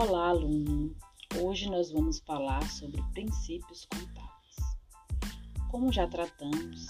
[0.00, 0.94] Olá, aluno!
[1.42, 4.56] Hoje nós vamos falar sobre princípios contábeis.
[5.72, 6.86] Como já tratamos,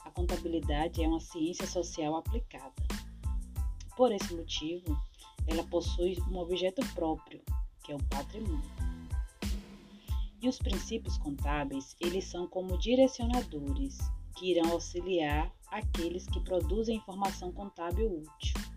[0.00, 2.74] a contabilidade é uma ciência social aplicada.
[3.96, 4.94] Por esse motivo,
[5.46, 7.40] ela possui um objeto próprio,
[7.82, 8.60] que é o patrimônio.
[10.42, 13.96] E os princípios contábeis, eles são como direcionadores
[14.36, 18.73] que irão auxiliar aqueles que produzem informação contábil útil.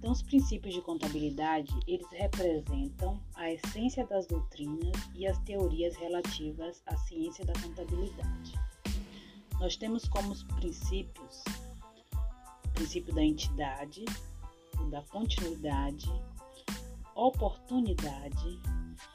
[0.00, 6.82] Então, os princípios de contabilidade, eles representam a essência das doutrinas e as teorias relativas
[6.86, 8.54] à ciência da contabilidade.
[9.60, 11.44] Nós temos como princípios
[12.64, 14.06] o princípio da entidade,
[14.80, 16.10] o da continuidade,
[17.14, 18.58] oportunidade,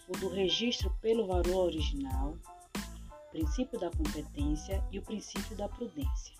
[0.07, 2.37] o do registro pelo valor original,
[2.75, 6.35] o princípio da competência e o princípio da prudência.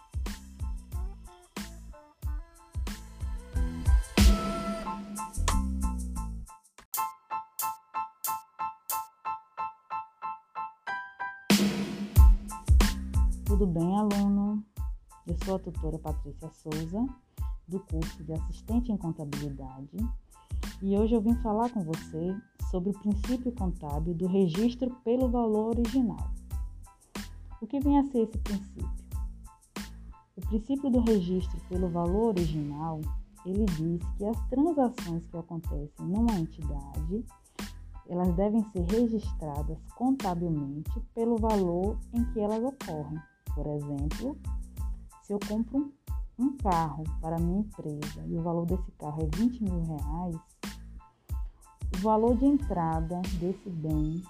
[13.58, 14.62] Tudo bem, aluno?
[15.26, 17.08] Eu sou a tutora Patrícia Souza,
[17.66, 19.98] do curso de Assistente em Contabilidade,
[20.82, 22.36] e hoje eu vim falar com você
[22.70, 26.34] sobre o princípio contábil do registro pelo valor original.
[27.62, 28.92] O que vem a ser esse princípio?
[30.36, 33.00] O princípio do registro pelo valor original,
[33.46, 37.24] ele diz que as transações que acontecem numa entidade
[38.10, 43.18] elas devem ser registradas contabilmente pelo valor em que elas ocorrem.
[43.56, 44.38] Por exemplo,
[45.24, 45.92] se eu compro
[46.38, 50.36] um carro para minha empresa e o valor desse carro é 20 mil reais,
[51.96, 54.22] o valor de entrada desse bem,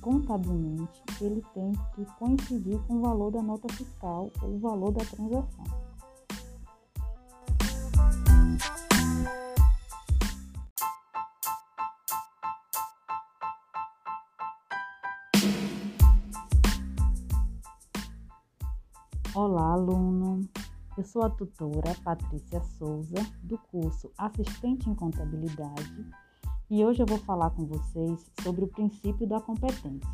[0.00, 5.04] contabilmente, ele tem que coincidir com o valor da nota fiscal ou o valor da
[5.04, 5.87] transação.
[19.40, 20.40] Olá, aluno!
[20.96, 26.10] Eu sou a tutora Patrícia Souza, do curso Assistente em Contabilidade,
[26.68, 30.10] e hoje eu vou falar com vocês sobre o princípio da competência.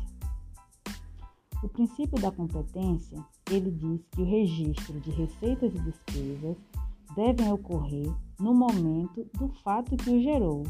[1.63, 3.17] O princípio da competência,
[3.49, 6.57] ele diz que o registro de receitas e despesas
[7.15, 10.61] devem ocorrer no momento do fato que o gerou,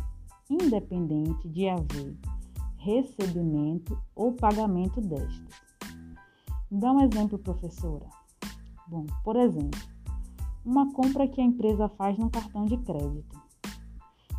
[0.50, 2.16] independente de haver
[2.78, 5.62] recebimento ou pagamento destas.
[6.72, 8.15] Dá um exemplo, professora.
[8.88, 9.82] Bom, por exemplo,
[10.64, 13.36] uma compra que a empresa faz no cartão de crédito.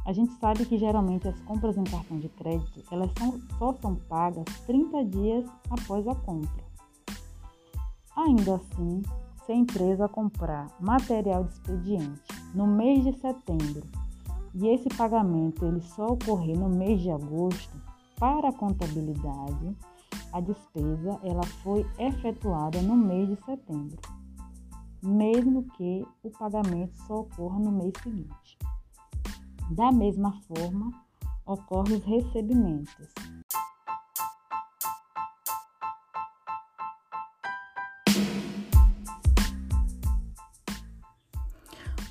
[0.05, 3.97] A gente sabe que geralmente as compras em cartão de crédito elas são, só são
[3.97, 6.65] pagas 30 dias após a compra.
[8.17, 9.03] Ainda assim,
[9.45, 12.23] se a empresa comprar material de expediente
[12.55, 13.83] no mês de setembro
[14.55, 17.77] e esse pagamento ele só ocorrer no mês de agosto,
[18.17, 19.77] para a contabilidade,
[20.33, 24.16] a despesa ela foi efetuada no mês de setembro
[25.06, 28.59] mesmo que o pagamento só ocorra no mês seguinte.
[29.71, 30.93] Da mesma forma,
[31.47, 33.09] ocorrem os recebimentos.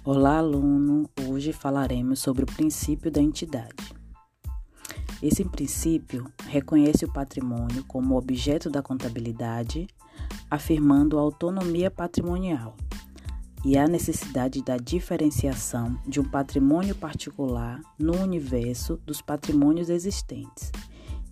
[0.05, 1.09] Olá, aluno!
[1.27, 3.93] Hoje falaremos sobre o princípio da entidade.
[5.21, 9.87] Esse princípio reconhece o patrimônio como objeto da contabilidade,
[10.49, 12.75] afirmando a autonomia patrimonial
[13.65, 20.71] e a necessidade da diferenciação de um patrimônio particular no universo dos patrimônios existentes,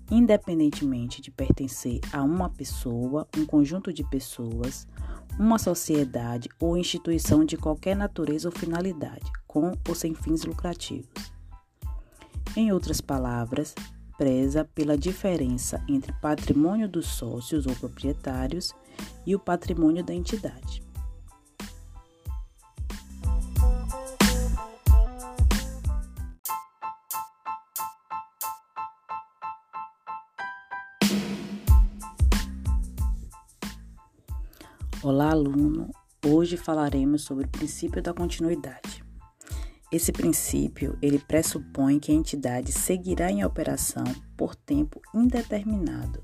[0.10, 4.88] independentemente de pertencer a uma pessoa, um conjunto de pessoas,
[5.40, 11.32] uma sociedade ou instituição de qualquer natureza ou finalidade, com ou sem fins lucrativos.
[12.58, 13.76] Em outras palavras,
[14.18, 18.74] preza pela diferença entre patrimônio dos sócios ou proprietários
[19.24, 20.82] e o patrimônio da entidade.
[35.04, 35.90] Olá, aluno!
[36.26, 39.04] Hoje falaremos sobre o princípio da continuidade.
[39.92, 44.06] Esse princípio, ele pressupõe que a entidade seguirá em operação
[44.38, 46.24] por tempo indeterminado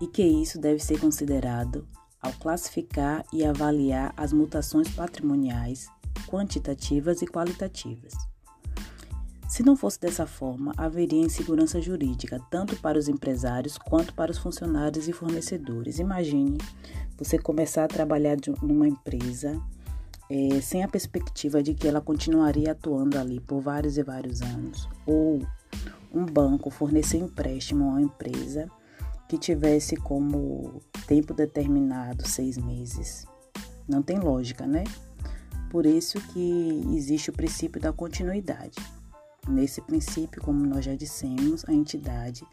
[0.00, 1.86] e que isso deve ser considerado
[2.22, 5.86] ao classificar e avaliar as mutações patrimoniais,
[6.26, 8.14] quantitativas e qualitativas.
[9.60, 14.38] Se não fosse dessa forma, haveria insegurança jurídica tanto para os empresários quanto para os
[14.38, 15.98] funcionários e fornecedores.
[15.98, 16.56] Imagine
[17.18, 19.60] você começar a trabalhar numa empresa
[20.30, 24.88] é, sem a perspectiva de que ela continuaria atuando ali por vários e vários anos,
[25.04, 25.46] ou
[26.10, 28.66] um banco fornecer empréstimo a uma empresa
[29.28, 33.26] que tivesse como tempo determinado seis meses.
[33.86, 34.84] Não tem lógica, né?
[35.68, 38.78] Por isso que existe o princípio da continuidade.
[39.48, 42.46] Nesse princípio, como nós já dissemos, a entidade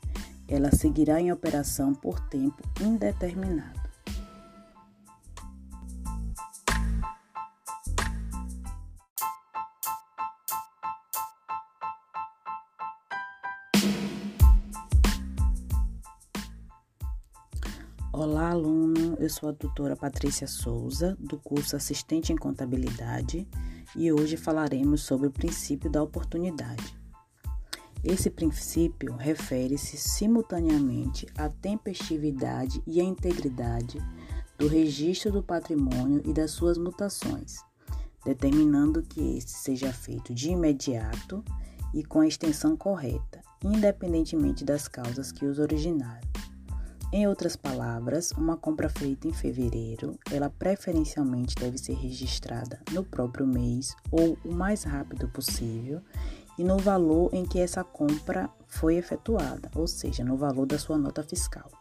[0.48, 3.88] ela seguirá em operação por tempo indeterminado.
[18.14, 19.16] Olá, aluno.
[19.20, 23.48] Eu sou a doutora Patrícia Souza, do curso Assistente em Contabilidade,
[23.98, 26.96] e hoje falaremos sobre o princípio da oportunidade.
[28.04, 33.98] Esse princípio refere-se simultaneamente à tempestividade e à integridade
[34.58, 37.58] do registro do patrimônio e das suas mutações,
[38.24, 41.44] determinando que este seja feito de imediato
[41.94, 46.28] e com a extensão correta, independentemente das causas que os originaram.
[47.12, 53.48] Em outras palavras, uma compra feita em fevereiro, ela preferencialmente deve ser registrada no próprio
[53.48, 56.02] mês ou o mais rápido possível
[56.58, 60.98] e no valor em que essa compra foi efetuada, ou seja, no valor da sua
[60.98, 61.72] nota fiscal.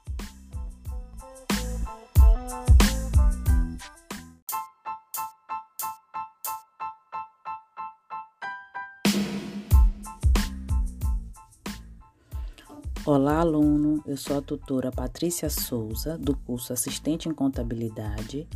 [13.06, 14.02] Olá, aluno.
[14.04, 18.48] Eu sou a tutora Patrícia Souza, do curso Assistente em Contabilidade,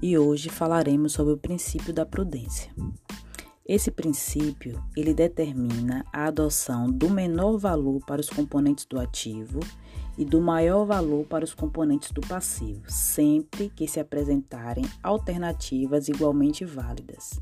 [0.00, 2.72] e hoje falaremos sobre o princípio da prudência.
[3.66, 9.58] Esse princípio, ele determina a adoção do menor valor para os componentes do ativo
[10.16, 16.64] e do maior valor para os componentes do passivo, sempre que se apresentarem alternativas igualmente
[16.64, 17.40] válidas.